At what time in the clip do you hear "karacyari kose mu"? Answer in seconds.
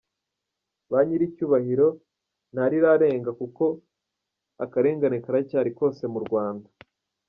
5.25-6.19